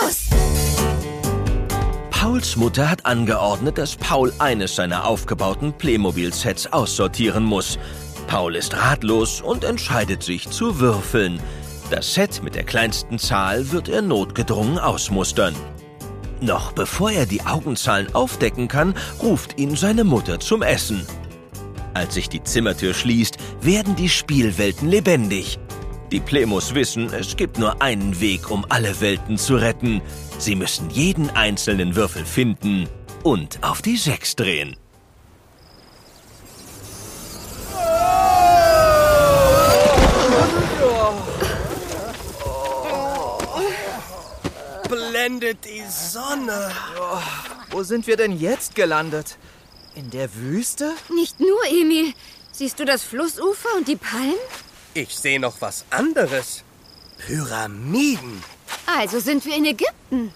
[0.00, 0.28] los!
[2.10, 7.78] Pauls Mutter hat angeordnet, dass Paul eines seiner aufgebauten Playmobil-Sets aussortieren muss.
[8.26, 11.40] Paul ist ratlos und entscheidet sich zu würfeln.
[11.90, 15.54] Das Set mit der kleinsten Zahl wird er notgedrungen ausmustern.
[16.40, 21.06] Noch bevor er die Augenzahlen aufdecken kann, ruft ihn seine Mutter zum Essen.
[21.94, 25.58] Als sich die Zimmertür schließt, werden die Spielwelten lebendig.
[26.12, 30.02] Die Plemos wissen, es gibt nur einen Weg, um alle Welten zu retten.
[30.38, 32.86] Sie müssen jeden einzelnen Würfel finden
[33.22, 34.76] und auf die Sechs drehen.
[44.90, 46.72] Blendet die Sonne.
[47.70, 49.38] Wo sind wir denn jetzt gelandet?
[49.94, 50.92] In der Wüste?
[51.14, 52.12] Nicht nur, Emil.
[52.50, 54.34] Siehst du das Flussufer und die Palmen?
[54.94, 56.64] Ich sehe noch was anderes.
[57.18, 58.42] Pyramiden.
[58.86, 60.32] Also sind wir in Ägypten.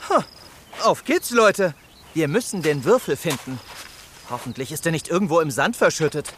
[0.83, 1.75] Auf geht's, Leute.
[2.15, 3.61] Wir müssen den Würfel finden.
[4.31, 6.33] Hoffentlich ist er nicht irgendwo im Sand verschüttet.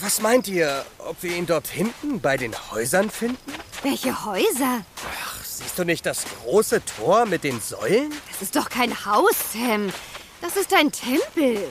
[0.00, 3.52] Was meint ihr, ob wir ihn dort hinten bei den Häusern finden?
[3.82, 4.84] Welche Häuser?
[5.22, 8.12] Ach, siehst du nicht das große Tor mit den Säulen?
[8.30, 9.92] Das ist doch kein Haus, Sam.
[10.40, 11.70] Das ist ein Tempel.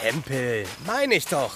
[0.00, 1.52] Tempel, meine ich doch.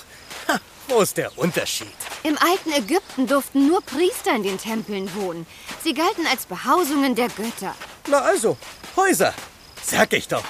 [0.88, 1.88] Wo ist der Unterschied?
[2.22, 5.46] Im alten Ägypten durften nur Priester in den Tempeln wohnen.
[5.84, 7.74] Sie galten als Behausungen der Götter.
[8.08, 8.56] Na also,
[8.96, 9.34] Häuser.
[9.82, 10.44] Sag ich doch.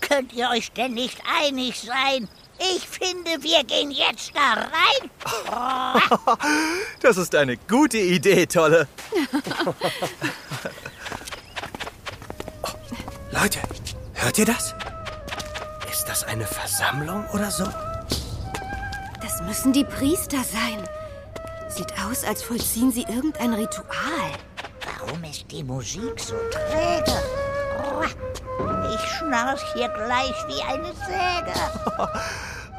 [0.00, 2.28] Könnt ihr euch denn nicht einig sein?
[2.58, 5.10] Ich finde, wir gehen jetzt da rein.
[7.00, 8.86] Das ist eine gute Idee, Tolle.
[13.32, 13.58] Leute,
[14.14, 14.74] hört ihr das?
[15.90, 17.66] Ist das eine Versammlung oder so?
[19.46, 20.82] Müssen die Priester sein.
[21.68, 24.30] Sieht aus, als vollziehen sie irgendein Ritual.
[24.98, 27.18] Warum ist die Musik so träge?
[28.94, 31.58] Ich schnarch hier gleich wie eine Säge.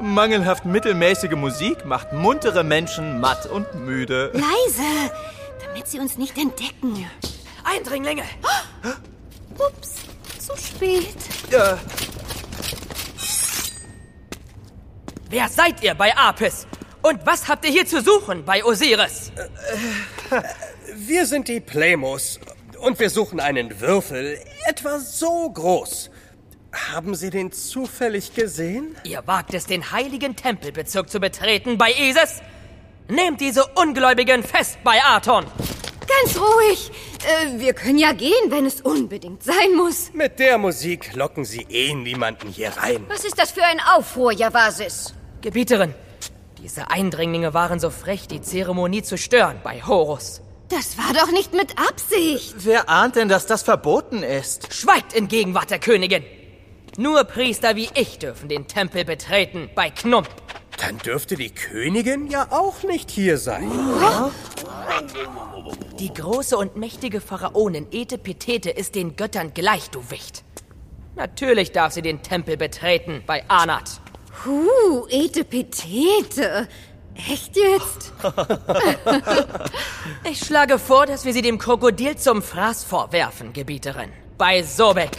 [0.00, 4.30] Mangelhaft mittelmäßige Musik macht muntere Menschen matt und müde.
[4.32, 5.12] Leise,
[5.64, 7.06] damit sie uns nicht entdecken.
[7.64, 8.24] Eindringlinge!
[9.58, 9.94] Ups,
[10.38, 11.16] zu spät.
[11.50, 11.76] Äh,
[15.34, 16.64] Wer seid ihr bei Apis?
[17.02, 19.32] Und was habt ihr hier zu suchen bei Osiris?
[20.94, 22.38] Wir sind die Playmos
[22.78, 26.10] und wir suchen einen Würfel, etwa so groß.
[26.92, 28.94] Haben Sie den zufällig gesehen?
[29.02, 32.40] Ihr wagt es, den heiligen Tempelbezirk zu betreten bei Isis?
[33.08, 35.46] Nehmt diese Ungläubigen fest bei Aton!
[36.06, 36.92] Ganz ruhig.
[37.26, 40.12] Äh, wir können ja gehen, wenn es unbedingt sein muss.
[40.12, 43.04] Mit der Musik locken Sie eh niemanden hier rein.
[43.08, 45.12] Was ist das für ein Aufruhr, Javasis?
[45.44, 45.92] Gebieterin,
[46.62, 50.40] diese Eindringlinge waren so frech, die Zeremonie zu stören bei Horus.
[50.70, 52.54] Das war doch nicht mit Absicht.
[52.60, 54.72] wer ahnt denn, dass das verboten ist?
[54.72, 56.24] Schweigt in Gegenwart der Königin!
[56.96, 60.30] Nur Priester wie ich dürfen den Tempel betreten bei Knump.
[60.78, 63.70] Dann dürfte die Königin ja auch nicht hier sein.
[65.98, 70.42] Die große und mächtige Pharaonin Etepetete ist den Göttern gleich, du Wicht.
[71.16, 74.00] Natürlich darf sie den Tempel betreten bei Anat.
[74.44, 76.68] Huh, Etepetete.
[77.14, 78.12] Echt jetzt?
[80.30, 84.10] Ich schlage vor, dass wir sie dem Krokodil zum Fraß vorwerfen, Gebieterin.
[84.38, 85.10] Bei Sobek.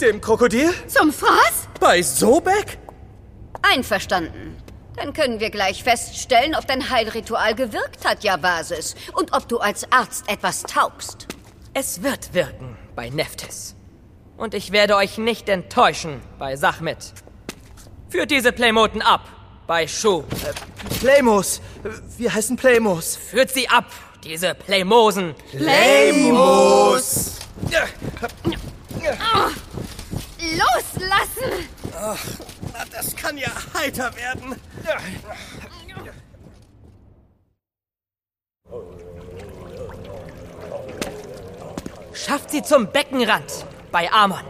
[0.00, 0.72] Dem Krokodil?
[0.86, 1.68] Zum Fraß?
[1.80, 2.78] Bei Sobek?
[3.62, 4.56] Einverstanden.
[4.96, 8.94] Dann können wir gleich feststellen, ob dein Heilritual gewirkt hat, Javasis.
[9.14, 11.26] Und ob du als Arzt etwas taugst.
[11.72, 13.74] Es wird wirken bei Neftis.
[14.36, 17.14] Und ich werde euch nicht enttäuschen bei Sachmit.
[18.10, 19.28] Führt diese Playmoten ab
[19.66, 20.24] bei Schuh.
[21.00, 21.60] Playmos.
[22.16, 23.16] Wir heißen Playmos.
[23.16, 23.84] Führt sie ab,
[24.24, 25.34] diese Playmosen.
[25.50, 27.38] Playmos.
[30.40, 31.68] Loslassen!
[31.92, 32.16] Na,
[32.90, 34.56] das kann ja heiter werden.
[42.14, 44.44] Schafft sie zum Beckenrand bei Amon.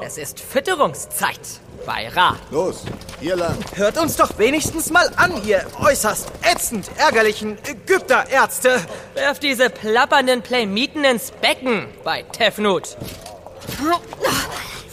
[0.00, 2.36] Es ist Fütterungszeit bei Ra.
[2.50, 2.84] Los,
[3.20, 3.56] hier lang.
[3.74, 8.80] Hört uns doch wenigstens mal an, ihr äußerst ätzend ärgerlichen Ägypterärzte.
[9.14, 12.96] Werft diese plappernden Playmiten ins Becken bei Tefnut.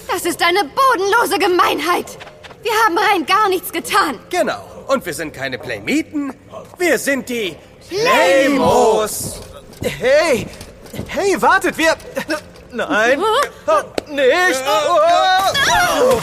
[0.07, 2.17] Das ist eine bodenlose Gemeinheit.
[2.63, 4.19] Wir haben rein gar nichts getan.
[4.29, 4.63] Genau.
[4.87, 6.33] Und wir sind keine Playmiten.
[6.77, 7.55] Wir sind die
[7.89, 9.41] Playmos.
[9.81, 10.45] Hey,
[11.07, 11.95] hey, wartet, wir...
[12.73, 13.21] Nein,
[13.67, 14.63] oh, nicht.
[14.67, 16.21] Oh.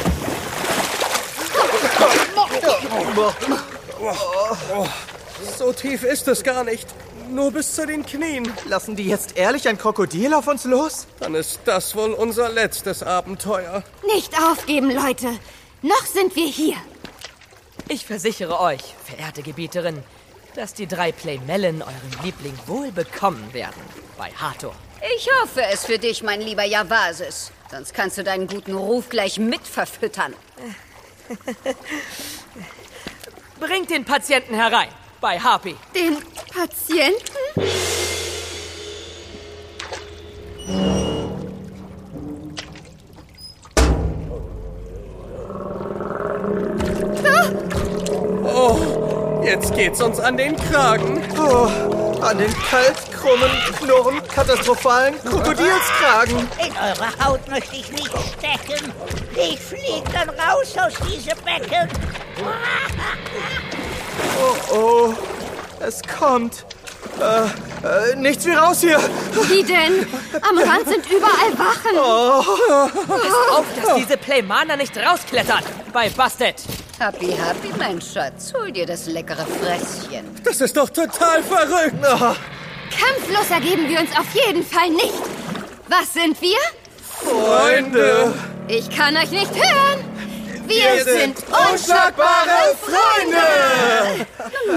[5.57, 6.87] So tief ist es gar nicht.
[7.31, 8.51] Nur bis zu den Knien.
[8.67, 11.07] Lassen die jetzt ehrlich ein Krokodil auf uns los?
[11.21, 13.83] Dann ist das wohl unser letztes Abenteuer.
[14.15, 15.29] Nicht aufgeben, Leute.
[15.83, 16.77] Noch sind wir hier.
[17.89, 20.03] Ich versichere euch, verehrte Gebieterin,
[20.55, 23.81] dass die drei Playmellen euren Liebling wohl bekommen werden
[24.17, 24.75] bei Hathor.
[25.17, 27.53] Ich hoffe es für dich, mein lieber Javasis.
[27.71, 30.35] Sonst kannst du deinen guten Ruf gleich mit verfüttern.
[33.61, 34.89] Bringt den Patienten herein
[35.21, 35.77] bei Harpy.
[35.95, 36.17] Den
[36.53, 37.39] Patienten?
[49.49, 51.23] Jetzt geht's uns an den Kragen.
[51.39, 51.71] Oh,
[52.23, 56.39] an den kalt, krummen, knurren, katastrophalen Krokodilskragen.
[56.39, 58.93] In eure Haut möchte ich nicht stecken.
[59.37, 61.89] Ich flieg dann raus aus diesem Becken.
[64.41, 65.15] Oh, oh,
[65.81, 66.65] es kommt.
[67.21, 68.99] Äh, äh, nichts wie raus hier.
[69.49, 70.07] Wie denn?
[70.43, 71.99] Am Rand sind überall Wachen.
[73.57, 75.63] Auf, dass diese Playmaner nicht rausklettern
[75.93, 76.57] bei Busted.
[76.99, 78.53] Happy, happy, mein Schatz.
[78.59, 80.27] Hol dir das leckere Fresschen.
[80.43, 82.05] Das ist doch total verrückt.
[82.05, 82.35] Ah,
[82.91, 85.15] Kampflos ergeben wir uns auf jeden Fall nicht.
[85.89, 86.59] Was sind wir?
[87.01, 88.35] Freunde.
[88.67, 90.08] Ich kann euch nicht hören.
[90.69, 94.27] Wir, sind unschlagbare Freunde.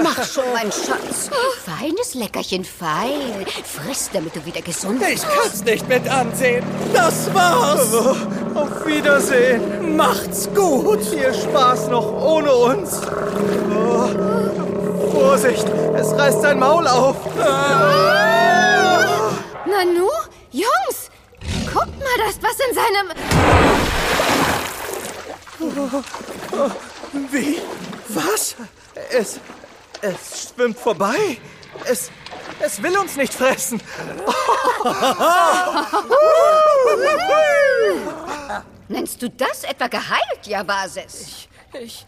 [0.02, 1.28] Mach schon, mein Schatz.
[1.64, 3.46] Feines Leckerchen, fein.
[3.64, 5.26] Friss, damit du wieder gesund Ich bist.
[5.28, 6.64] kann's nicht mit ansehen.
[6.94, 7.94] Das war's.
[8.54, 9.96] auf Wiedersehen.
[9.96, 11.02] Macht's gut.
[11.04, 13.00] Viel Spaß noch ohne uns.
[13.70, 14.08] Oh,
[15.12, 17.16] Vorsicht, es reißt sein Maul auf.
[19.66, 20.08] Nanu?
[20.50, 21.10] Jungs,
[21.72, 23.71] guckt mal das, was in seinem...
[27.30, 27.58] Wie?
[28.08, 28.56] Was?
[29.10, 29.40] Es,
[30.00, 31.38] es schwimmt vorbei.
[31.86, 32.10] Es,
[32.60, 33.80] es will uns nicht fressen.
[38.88, 41.48] Nennst du das etwa geheilt, Javasis?
[41.80, 42.06] Ich,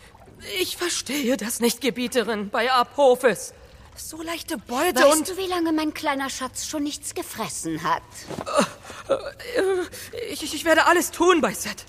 [0.60, 3.54] ich verstehe das nicht, Gebieterin bei Apophis.
[3.96, 8.02] So leichte Beute Weißt und du, wie lange mein kleiner Schatz schon nichts gefressen hat?
[10.30, 11.86] ich, ich, ich werde alles tun bei Set.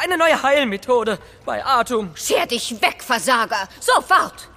[0.00, 2.10] Eine neue Heilmethode bei Atum.
[2.16, 3.68] Scher dich weg, Versager!
[3.80, 4.48] Sofort!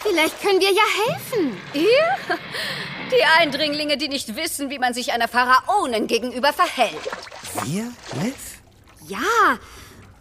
[0.00, 1.60] Vielleicht können wir ja helfen.
[1.72, 2.36] Ihr?
[3.10, 7.00] Die Eindringlinge, die nicht wissen, wie man sich einer Pharaonin gegenüber verhält.
[7.64, 7.90] Wir,
[8.22, 8.34] Liv?
[9.06, 9.58] Ja,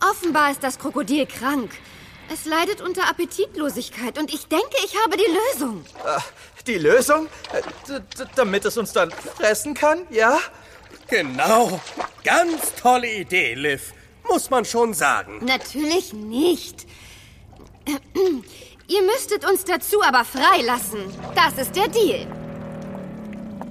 [0.09, 1.71] offenbar ist das Krokodil krank.
[2.31, 5.85] Es leidet unter Appetitlosigkeit und ich denke, ich habe die Lösung.
[6.06, 6.19] Äh,
[6.65, 7.27] Die Lösung?
[7.51, 10.39] Äh, d- d- Damit es uns dann fressen kann, ja?
[11.07, 11.79] Genau.
[12.23, 13.94] Ganz tolle Idee, Liv.
[14.29, 15.44] Muss man schon sagen.
[15.44, 16.88] Natürlich nicht.
[18.88, 21.01] Ihr müsstet uns dazu aber freilassen.
[21.35, 22.27] Das ist der Deal.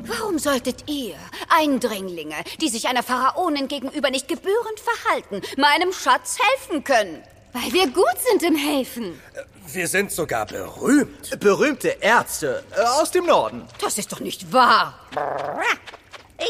[0.05, 1.15] Warum solltet ihr,
[1.49, 7.23] Eindringlinge, die sich einer Pharaonin gegenüber nicht gebührend verhalten, meinem Schatz helfen können?
[7.53, 9.21] Weil wir gut sind im Helfen.
[9.67, 11.39] Wir sind sogar berühmt.
[11.39, 13.65] Berühmte Ärzte äh, aus dem Norden.
[13.81, 14.99] Das ist doch nicht wahr.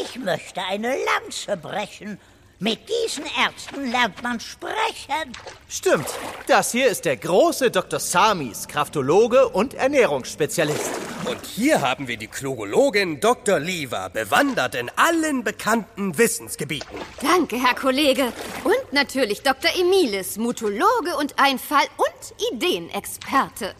[0.03, 2.19] Ich möchte eine Lanze brechen.
[2.59, 5.33] Mit diesen Ärzten lernt man sprechen.
[5.67, 6.07] Stimmt.
[6.47, 7.99] Das hier ist der große Dr.
[7.99, 10.91] Samis, Kraftologe und Ernährungsspezialist.
[11.25, 13.59] Und hier haben wir die Klogologin Dr.
[13.59, 16.97] Liva, bewandert in allen bekannten Wissensgebieten.
[17.21, 18.31] Danke, Herr Kollege.
[18.63, 19.71] Und natürlich Dr.
[19.79, 23.73] Emilis, Mutologe und Einfall- und Ideenexperte.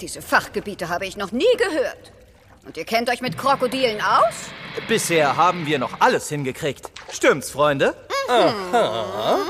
[0.00, 2.12] Diese Fachgebiete habe ich noch nie gehört.
[2.64, 4.34] Und ihr kennt euch mit Krokodilen aus?
[4.88, 6.90] Bisher haben wir noch alles hingekriegt.
[7.10, 7.94] Stimmt's, Freunde?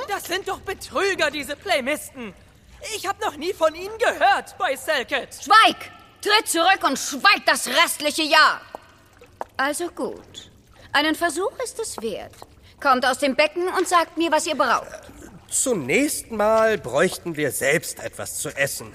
[0.09, 2.33] Das sind doch Betrüger, diese Playmisten.
[2.97, 5.35] Ich habe noch nie von ihnen gehört bei Selket.
[5.35, 5.77] Schweig!
[6.21, 8.61] Tritt zurück und schweig das restliche Jahr!
[9.57, 10.51] Also gut.
[10.93, 12.35] Einen Versuch ist es wert.
[12.81, 14.87] Kommt aus dem Becken und sagt mir, was ihr braucht.
[15.51, 18.93] Zunächst mal bräuchten wir selbst etwas zu essen.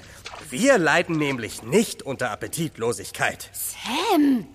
[0.53, 3.49] Wir leiden nämlich nicht unter Appetitlosigkeit.
[3.53, 4.45] Sam,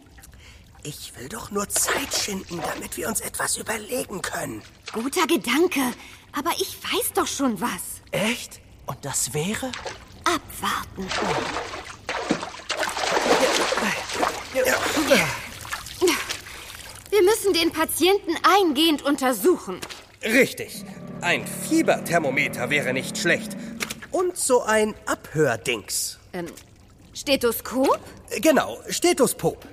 [0.85, 4.63] Ich will doch nur Zeit schinden, damit wir uns etwas überlegen können.
[4.93, 5.81] guter Gedanke.
[6.33, 8.01] Aber ich weiß doch schon was.
[8.13, 8.61] Echt?
[8.87, 9.73] Und das wäre?
[10.23, 11.09] Abwarten.
[17.11, 19.81] Wir müssen den Patienten eingehend untersuchen.
[20.23, 20.85] Richtig.
[21.23, 23.57] Ein Fieberthermometer wäre nicht schlecht.
[24.11, 26.19] Und so ein Abhördings.
[26.33, 26.47] Ähm,
[27.15, 27.99] Stethoskop?
[28.41, 29.65] Genau, Stethoskop.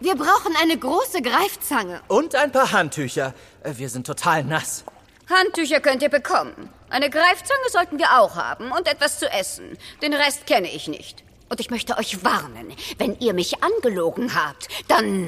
[0.00, 2.00] Wir brauchen eine große Greifzange.
[2.08, 3.34] Und ein paar Handtücher.
[3.62, 4.84] Äh, Wir sind total nass.
[5.30, 6.68] Handtücher könnt ihr bekommen.
[6.90, 9.78] Eine Greifzange sollten wir auch haben und etwas zu essen.
[10.02, 11.24] Den Rest kenne ich nicht.
[11.48, 15.26] Und ich möchte euch warnen, wenn ihr mich angelogen habt, dann...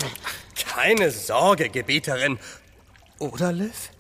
[0.75, 2.39] Keine Sorge, Gebieterin.
[3.19, 3.91] Oder, Liv?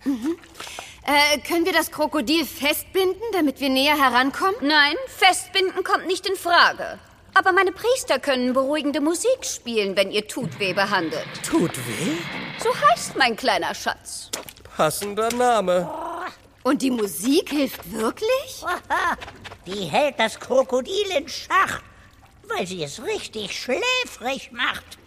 [1.09, 4.57] Äh, können wir das Krokodil festbinden, damit wir näher herankommen?
[4.61, 6.99] Nein, festbinden kommt nicht in Frage.
[7.33, 11.29] Aber meine Priester können beruhigende Musik spielen, wenn ihr Tutweh behandelt.
[11.49, 12.17] Tut weh?
[12.59, 14.31] So heißt mein kleiner Schatz.
[14.77, 15.89] Passender Name.
[16.65, 18.65] Und die Musik hilft wirklich?
[18.65, 19.17] Aha,
[19.65, 21.83] die hält das Krokodil in Schach,
[22.49, 24.99] weil sie es richtig schläfrig macht.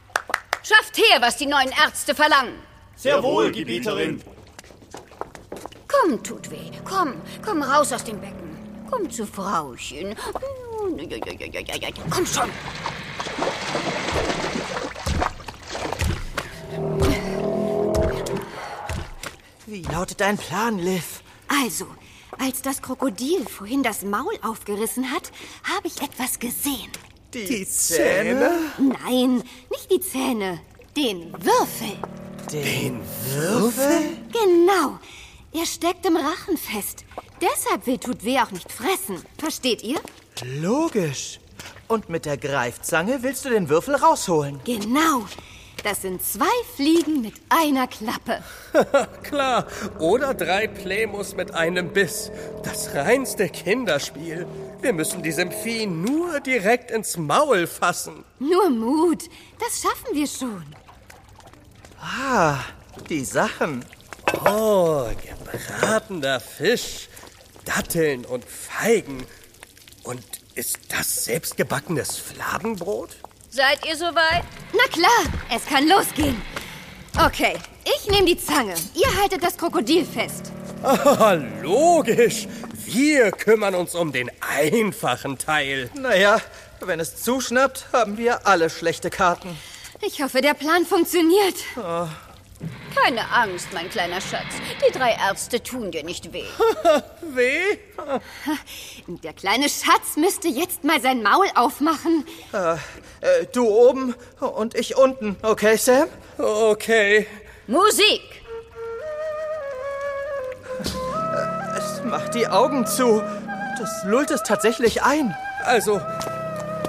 [0.63, 2.57] Schafft her, was die neuen Ärzte verlangen.
[2.95, 4.23] Sehr wohl, Gebieterin.
[6.01, 7.13] Komm, Tutweh, komm,
[7.43, 8.57] komm raus aus dem Becken.
[8.89, 10.15] Komm zu Frauchen.
[12.09, 12.49] Komm schon.
[19.65, 21.21] Wie lautet dein Plan, Liv?
[21.47, 21.87] Also,
[22.37, 25.31] als das Krokodil vorhin das Maul aufgerissen hat,
[25.63, 26.91] habe ich etwas gesehen.
[27.33, 28.51] Die, Zähne?
[28.77, 30.61] Nein, nicht die Zähne,
[30.95, 31.97] den Würfel.
[32.51, 33.01] Den
[33.35, 34.17] Würfel?
[34.31, 34.97] Genau.
[35.51, 37.05] Er steckt im Rachen fest.
[37.41, 39.23] Deshalb will Tutweh auch nicht fressen.
[39.37, 39.99] Versteht ihr?
[40.43, 41.39] Logisch.
[41.87, 44.59] Und mit der Greifzange willst du den Würfel rausholen?
[44.63, 45.25] Genau.
[45.83, 48.43] Das sind zwei Fliegen mit einer Klappe.
[49.23, 49.65] Klar.
[49.97, 52.31] Oder drei Plemos mit einem Biss.
[52.63, 54.45] Das reinste Kinderspiel.
[54.81, 58.23] Wir müssen diesem Vieh nur direkt ins Maul fassen.
[58.39, 59.23] Nur Mut.
[59.59, 60.63] Das schaffen wir schon.
[61.99, 62.59] Ah,
[63.09, 63.83] die Sachen.
[64.45, 65.05] Oh,
[65.51, 67.07] gebratener Fisch,
[67.65, 69.25] Datteln und Feigen.
[70.03, 70.23] Und
[70.55, 73.11] ist das selbstgebackenes Fladenbrot?
[73.49, 74.43] Seid ihr soweit?
[74.73, 76.39] Na klar, es kann losgehen.
[77.25, 78.75] Okay, ich nehme die Zange.
[78.93, 80.51] Ihr haltet das Krokodil fest.
[80.81, 82.47] Ah, logisch.
[82.85, 85.89] Wir kümmern uns um den einfachen Teil.
[85.93, 86.39] Naja,
[86.79, 89.57] wenn es zuschnappt, haben wir alle schlechte Karten.
[90.01, 91.55] Ich hoffe, der Plan funktioniert.
[92.95, 94.55] Keine Angst, mein kleiner Schatz.
[94.85, 96.43] Die drei Ärzte tun dir nicht weh.
[97.21, 97.77] Weh?
[99.23, 102.25] Der kleine Schatz müsste jetzt mal sein Maul aufmachen.
[102.51, 106.07] Äh, du oben und ich unten, okay, Sam?
[106.37, 107.27] Okay.
[107.67, 108.21] Musik!
[111.77, 113.21] Es macht die Augen zu.
[113.77, 115.35] Das lullt es tatsächlich ein.
[115.63, 116.01] Also,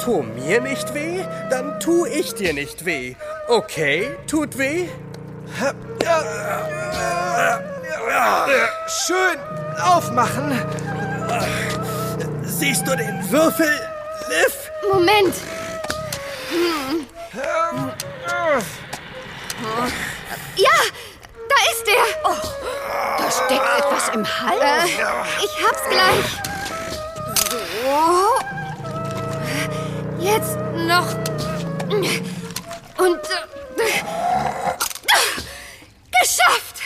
[0.02, 3.14] tu mir nicht weh, dann tu ich dir nicht weh.
[3.48, 4.88] Okay, tut weh?
[9.06, 9.38] Schön
[9.82, 10.60] aufmachen.
[12.42, 13.80] Siehst du den Würfel,
[14.28, 14.70] Liv?
[14.92, 15.34] Moment.
[20.56, 20.78] Ja,
[21.48, 22.06] da ist er.
[23.18, 24.62] Da steckt etwas im Hals.
[24.62, 24.86] Äh,
[25.44, 26.28] ich hab's gleich.
[27.50, 28.00] So.
[30.18, 31.08] Jetzt noch.
[32.98, 33.20] Und.
[33.76, 34.02] Äh,
[36.20, 36.76] geschafft!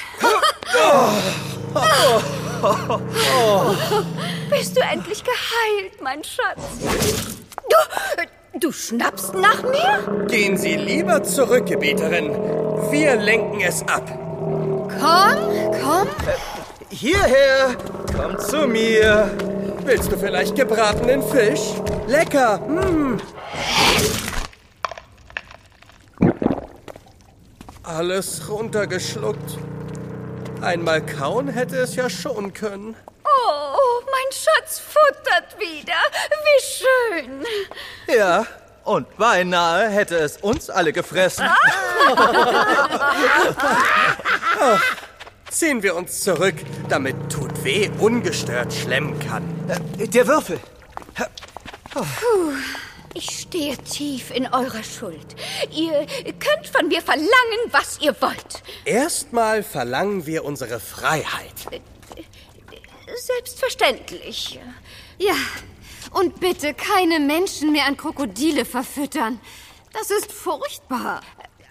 [4.51, 6.63] Bist du endlich geheilt, mein Schatz?
[7.69, 10.27] Du, du schnappst nach mir?
[10.27, 12.31] Gehen Sie lieber zurück, Gebieterin.
[12.91, 14.07] Wir lenken es ab.
[15.01, 16.09] Komm, komm.
[16.91, 17.77] Hierher,
[18.17, 19.31] komm zu mir.
[19.85, 21.75] Willst du vielleicht gebratenen Fisch?
[22.07, 22.59] Lecker.
[22.59, 23.19] Mm.
[27.83, 29.59] Alles runtergeschluckt.
[30.63, 32.97] Einmal kauen hätte es ja schon können.
[35.07, 35.93] Futtert wieder.
[36.45, 36.63] Wie
[37.25, 37.45] schön.
[38.17, 38.47] Ja,
[38.85, 41.47] und beinahe hätte es uns alle gefressen.
[45.51, 46.57] Ziehen wir uns zurück,
[46.89, 49.43] damit Tut weh ungestört schlemmen kann.
[49.99, 50.59] Äh, Der Würfel.
[53.15, 55.37] Ich stehe tief in eurer Schuld.
[55.71, 56.07] Ihr
[56.41, 57.31] könnt von mir verlangen,
[57.71, 58.63] was ihr wollt.
[58.85, 61.55] Erstmal verlangen wir unsere Freiheit.
[63.25, 64.61] Selbstverständlich.
[65.17, 65.35] Ja,
[66.11, 69.41] und bitte keine Menschen mehr an Krokodile verfüttern.
[69.95, 71.23] Das ist furchtbar.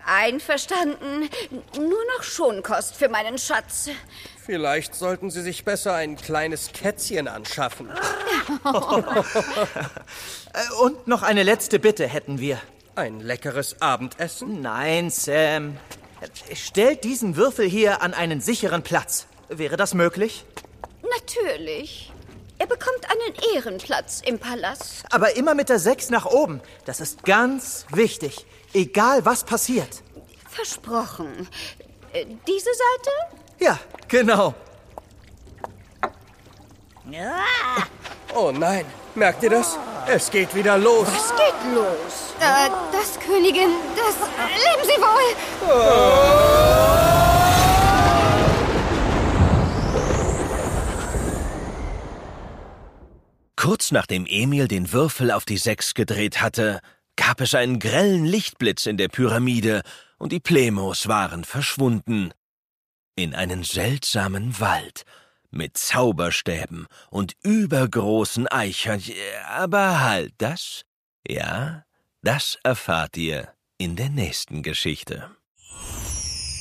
[0.04, 1.30] Einverstanden.
[1.78, 3.90] Nur noch Schonkost für meinen Schatz.
[4.44, 7.88] Vielleicht sollten Sie sich besser ein kleines Kätzchen anschaffen.
[10.82, 12.60] Und noch eine letzte Bitte hätten wir.
[12.96, 14.62] Ein leckeres Abendessen?
[14.62, 15.78] Nein, Sam.
[16.56, 19.28] Stellt diesen Würfel hier an einen sicheren Platz.
[19.50, 20.46] Wäre das möglich?
[21.18, 22.12] Natürlich.
[22.60, 25.04] Er bekommt einen Ehrenplatz im Palast.
[25.12, 26.62] Aber immer mit der 6 nach oben.
[26.86, 28.46] Das ist ganz wichtig.
[28.74, 30.02] Egal was passiert.
[30.50, 31.48] Versprochen.
[32.14, 33.12] Äh, Diese Seite?
[33.60, 34.54] Ja, genau.
[37.10, 37.44] Ja,
[38.36, 39.78] Oh nein, merkt ihr das?
[40.08, 41.08] Es geht wieder los.
[41.08, 42.34] Was geht los?
[42.40, 44.16] Äh, das, Königin, das...
[44.50, 45.36] Leben Sie wohl!
[53.64, 56.82] Kurz nachdem Emil den Würfel auf die Sechs gedreht hatte,
[57.16, 59.84] gab es einen grellen Lichtblitz in der Pyramide
[60.18, 62.34] und die Plemos waren verschwunden.
[63.16, 65.04] In einen seltsamen Wald
[65.50, 69.16] mit Zauberstäben und übergroßen Eichhörnchen.
[69.48, 70.82] Aber halt das,
[71.26, 71.86] ja,
[72.22, 75.32] das erfahrt ihr in der nächsten Geschichte.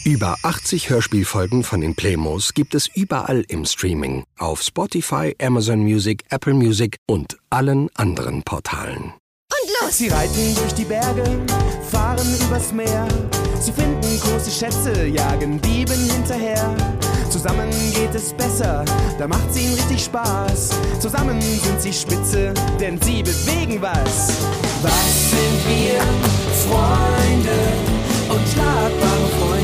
[0.05, 6.25] Über 80 Hörspielfolgen von den Playmos gibt es überall im Streaming, auf Spotify, Amazon Music,
[6.31, 9.13] Apple Music und allen anderen Portalen.
[9.15, 9.99] Und los!
[9.99, 11.23] Sie reiten durch die Berge,
[11.89, 13.07] fahren übers Meer.
[13.61, 16.75] Sie finden große Schätze, jagen Dieben hinterher.
[17.31, 18.85] Zusammen geht es besser,
[19.21, 20.71] da macht's ihnen richtig Spaß.
[20.99, 24.43] Zusammen sind sie spitze, denn sie bewegen was.
[24.83, 26.01] Was sind wir?
[26.69, 29.62] Freunde unschlagbare Freunde.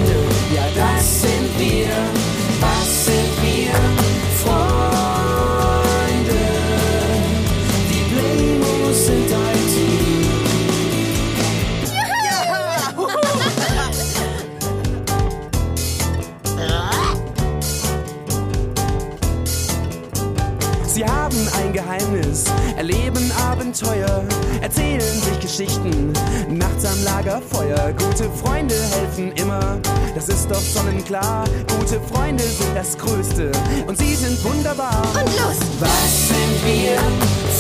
[23.68, 24.24] Abenteuer,
[24.62, 26.10] erzählen sich Geschichten,
[26.48, 27.92] nachts am Lagerfeuer.
[27.98, 29.76] Gute Freunde helfen immer,
[30.14, 31.44] das ist doch sonnenklar.
[31.78, 33.52] Gute Freunde sind das Größte
[33.86, 35.02] und sie sind wunderbar.
[35.12, 35.58] Und los!
[35.80, 36.96] Was sind wir?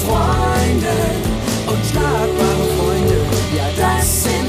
[0.06, 0.96] Freunde,
[1.66, 3.16] unschlagbare Freunde.
[3.54, 4.47] Ja, das sind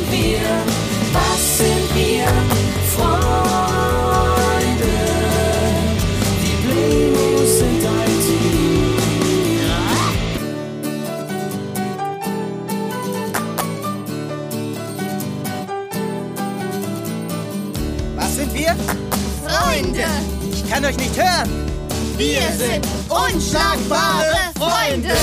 [18.59, 18.75] wir?
[19.45, 20.05] Freunde!
[20.51, 21.49] Ich kann euch nicht hören.
[22.17, 25.15] Wir sind unschlagbare Freunde!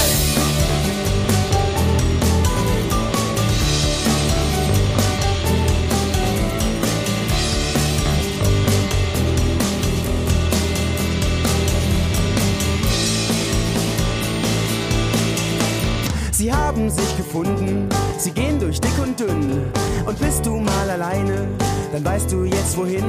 [16.33, 19.73] Sie haben sich gefunden, sie gehen durch dick und dünn.
[20.07, 21.49] Und bist du mal alleine,
[21.93, 23.05] dann weißt du jetzt wohin.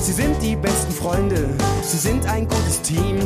[0.00, 1.48] Sie sind die besten Freunde,
[1.82, 3.18] sie sind ein gutes Team.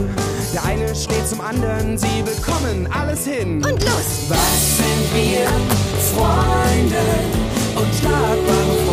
[0.52, 3.56] Der eine steht zum anderen, sie bekommen alles hin.
[3.56, 4.28] Und los!
[4.28, 5.46] Was sind wir?
[6.14, 6.96] Freunde,
[7.76, 8.89] unschlagbare Freunde.